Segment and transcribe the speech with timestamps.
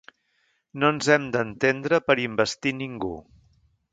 [0.83, 3.13] No ens hem d’entendre per investir ningú.